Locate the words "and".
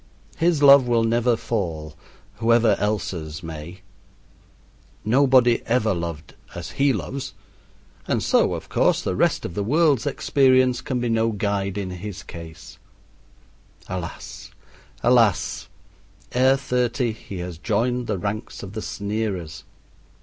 8.07-8.23